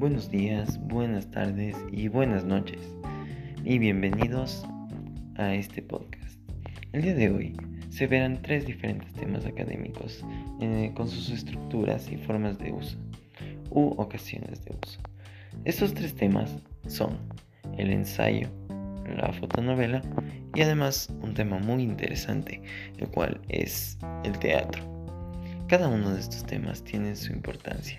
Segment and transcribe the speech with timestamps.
[0.00, 2.80] Buenos días, buenas tardes y buenas noches.
[3.66, 4.66] Y bienvenidos
[5.36, 6.40] a este podcast.
[6.94, 7.56] El día de hoy
[7.90, 10.24] se verán tres diferentes temas académicos
[10.62, 12.96] eh, con sus estructuras y formas de uso
[13.68, 15.00] u ocasiones de uso.
[15.66, 16.56] Estos tres temas
[16.88, 17.18] son
[17.76, 18.48] el ensayo,
[19.18, 20.00] la fotonovela
[20.54, 22.62] y además un tema muy interesante,
[22.96, 24.99] el cual es el teatro.
[25.70, 27.96] Cada uno de estos temas tiene su importancia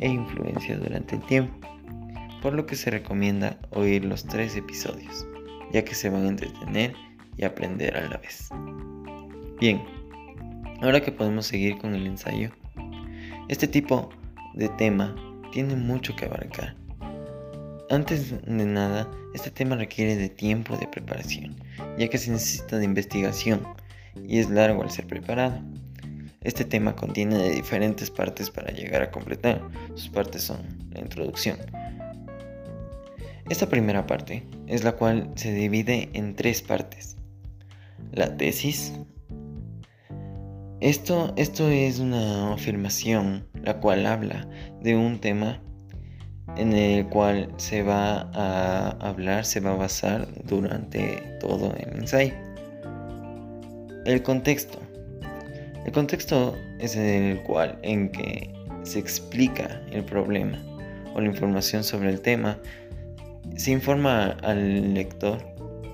[0.00, 1.68] e influencia durante el tiempo,
[2.40, 5.26] por lo que se recomienda oír los tres episodios,
[5.70, 6.94] ya que se van a entretener
[7.36, 8.48] y aprender a la vez.
[9.60, 9.82] Bien,
[10.80, 12.52] ahora que podemos seguir con el ensayo,
[13.48, 14.08] este tipo
[14.54, 15.14] de tema
[15.52, 16.74] tiene mucho que abarcar.
[17.90, 21.54] Antes de nada, este tema requiere de tiempo de preparación,
[21.98, 23.60] ya que se necesita de investigación
[24.26, 25.60] y es largo al ser preparado.
[26.42, 29.60] Este tema contiene diferentes partes para llegar a completar.
[29.94, 31.58] Sus partes son la introducción.
[33.50, 37.16] Esta primera parte es la cual se divide en tres partes.
[38.12, 38.94] La tesis.
[40.80, 44.48] Esto, esto es una afirmación la cual habla
[44.80, 45.60] de un tema
[46.56, 52.32] en el cual se va a hablar, se va a basar durante todo el ensayo.
[54.06, 54.89] El contexto.
[55.90, 60.56] El contexto es el cual en que se explica el problema
[61.16, 62.58] o la información sobre el tema,
[63.56, 65.38] se informa al lector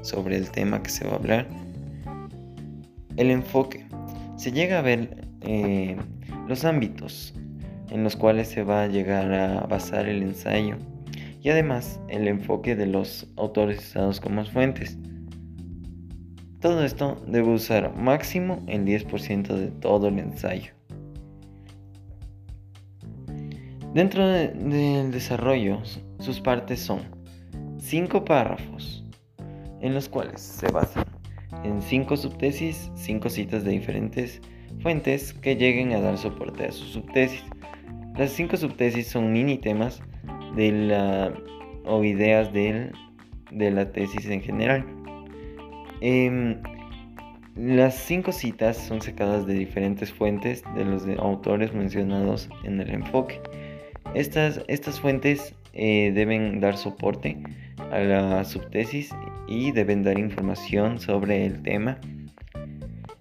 [0.03, 1.47] sobre el tema que se va a hablar.
[3.17, 3.87] El enfoque.
[4.37, 5.97] Se llega a ver eh,
[6.47, 7.33] los ámbitos
[7.89, 10.77] en los cuales se va a llegar a basar el ensayo
[11.43, 14.99] y además el enfoque de los autores usados como fuentes.
[16.61, 20.73] Todo esto debe usar máximo el 10% de todo el ensayo.
[23.93, 25.81] Dentro del desarrollo,
[26.19, 27.01] sus partes son
[27.79, 29.05] cinco párrafos,
[29.81, 31.05] en los cuales se basan
[31.65, 34.41] en cinco subtesis, cinco citas de diferentes
[34.81, 37.45] fuentes que lleguen a dar soporte a su subtesis.
[38.17, 40.03] Las cinco subtesis son mini temas
[40.57, 41.35] de la,
[41.85, 42.91] o ideas de
[43.51, 44.96] la tesis en general.
[46.01, 46.61] Em,
[47.57, 53.41] las cinco citas son sacadas de diferentes fuentes de los autores mencionados en el enfoque.
[54.15, 57.39] Estas, estas fuentes eh, deben dar soporte
[57.91, 59.15] a la subtesis
[59.49, 61.99] y deben dar información sobre el tema.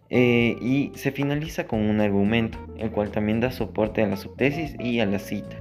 [0.09, 4.75] Eh, y se finaliza con un argumento, el cual también da soporte a la subtesis
[4.80, 5.58] y a la cita.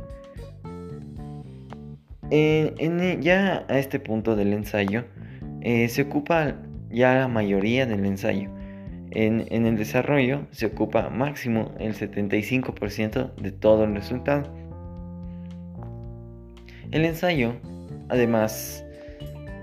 [2.31, 5.05] en, ya a este punto del ensayo,
[5.61, 6.57] eh, se ocupa
[6.95, 8.49] ya la mayoría del ensayo.
[9.11, 14.53] En, el desarrollo se ocupa máximo el 75% de todo el resultado.
[16.91, 17.55] El ensayo,
[18.09, 18.85] además,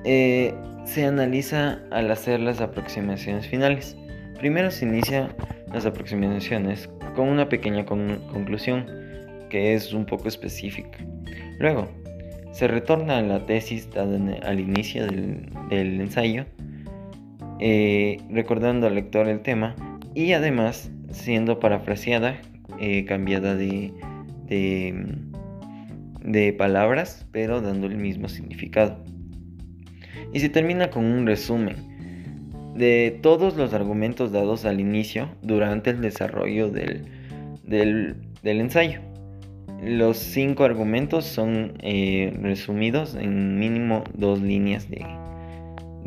[0.05, 0.53] eh,
[0.85, 3.97] se analiza al hacer las aproximaciones finales.
[4.39, 5.35] Primero se inicia
[5.73, 8.85] las aproximaciones con una pequeña conclusión
[9.49, 10.97] que es un poco específica.
[11.59, 11.89] Luego,
[12.53, 16.45] se retorna a la tesis dada al inicio del ensayo
[17.63, 19.75] eh, recordando al lector el tema
[20.16, 22.41] y además siendo parafraseada,
[22.79, 23.94] eh, cambiada de,
[26.23, 28.97] de, palabras, pero dando el mismo significado.
[30.33, 31.75] Y se termina con un resumen
[32.75, 37.05] de todos los argumentos dados al inicio durante el desarrollo del,
[37.63, 39.01] del, ensayo.
[39.83, 45.05] Los cinco argumentos son eh, resumidos en mínimo dos líneas de,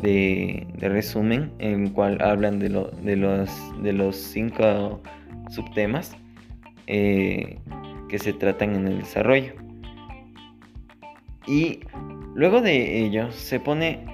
[0.01, 2.69] de, resumen en el cual hablan de,
[3.01, 5.01] de, los, de los cinco
[5.49, 6.15] subtemas
[6.87, 7.59] eh,
[8.09, 9.53] que se tratan en el desarrollo.
[11.47, 11.81] Y
[12.33, 14.05] luego de ello se pone,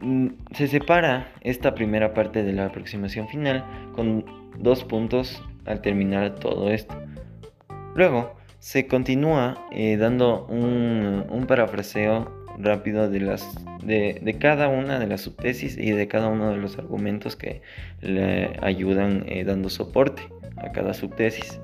[0.00, 3.64] mm, se separa esta primera parte de la aproximación final
[3.94, 4.24] con
[4.58, 6.94] dos puntos al terminar todo esto.
[7.94, 13.46] Luego se continúa eh, dando un, un parafraseo rápido de, las,
[13.82, 17.62] de, cada una de las subtesis y de cada uno de los argumentos que
[18.00, 20.22] le ayudan eh, dando soporte
[20.56, 21.60] a cada subtesis.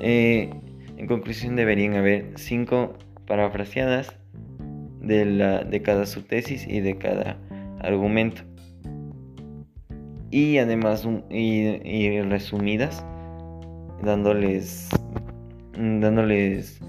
[0.00, 0.50] Eh,
[0.96, 2.94] en conclusión deberían haber cinco
[3.26, 4.16] parafraseadas
[5.00, 7.38] de, la, de cada subtesis y de cada
[7.80, 8.42] argumento.
[10.30, 13.04] Y además y, resumidas
[14.02, 14.88] dándoles
[15.72, 16.80] dándoles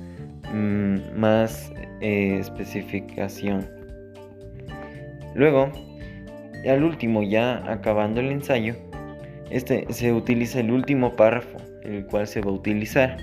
[0.53, 3.67] mm, más eh, especificación.
[5.35, 5.71] Luego,
[6.67, 8.75] al último, ya acabando el ensayo,
[9.49, 13.17] este, se utiliza el último párrafo, el cual se va a utilizar.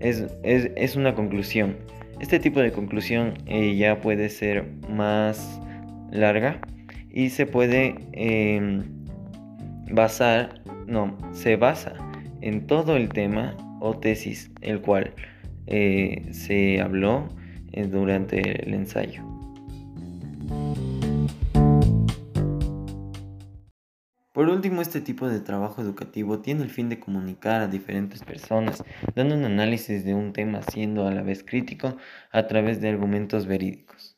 [0.00, 1.76] Es, es, una conclusión,
[2.20, 5.60] Este tipo de conclusión eh, ya puede ser más
[6.10, 6.60] larga
[7.10, 8.82] y se puede em,
[9.90, 11.94] basar, no, se basa
[12.40, 15.14] en todo el tema o tesis el cual
[15.66, 17.28] eh, se habló
[17.72, 19.22] eh, durante el ensayo.
[24.32, 28.82] Por último, este tipo de trabajo educativo tiene el fin de comunicar a diferentes personas,
[29.14, 31.96] dando un análisis de un tema siendo a la vez crítico
[32.32, 34.13] a través de argumentos verídicos.